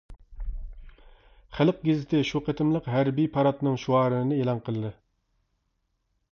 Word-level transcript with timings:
خەلق 1.57 1.83
گېزىتى 1.89 2.23
شۇ 2.31 2.41
قېتىملىق 2.49 2.89
ھەربىي 2.95 3.29
پاراتنىڭ 3.37 3.79
شوئارىنى 3.85 4.41
ئېلان 4.41 4.67
قىلدى. 4.71 4.95